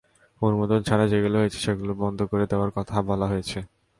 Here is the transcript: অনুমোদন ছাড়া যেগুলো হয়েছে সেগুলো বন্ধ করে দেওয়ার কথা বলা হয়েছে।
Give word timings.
অনুমোদন 0.41 0.79
ছাড়া 0.87 1.05
যেগুলো 1.07 1.35
হয়েছে 1.41 1.59
সেগুলো 1.65 1.91
বন্ধ 2.03 2.19
করে 2.31 2.45
দেওয়ার 2.51 2.71
কথা 2.77 2.95
বলা 3.09 3.25
হয়েছে। 3.31 3.59